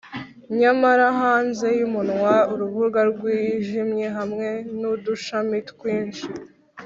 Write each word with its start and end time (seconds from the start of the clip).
nyamara 0.59 1.05
hanze 1.21 1.67
yumunwa, 1.79 2.33
urubuga 2.53 2.99
rwijimye 3.11 4.07
hamwe 4.17 4.47
nudushami 4.79 5.57
twinshi 5.69 6.25